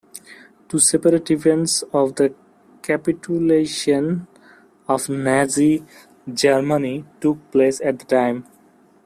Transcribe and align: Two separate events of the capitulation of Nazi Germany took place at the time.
Two 0.67 0.79
separate 0.79 1.29
events 1.29 1.83
of 1.93 2.15
the 2.15 2.33
capitulation 2.81 4.25
of 4.87 5.07
Nazi 5.07 5.85
Germany 6.33 7.05
took 7.19 7.51
place 7.51 7.79
at 7.81 7.99
the 7.99 8.05
time. 8.05 8.47